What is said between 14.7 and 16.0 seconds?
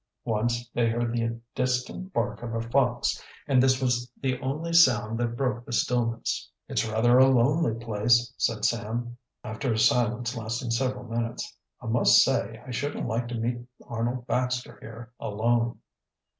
here alone."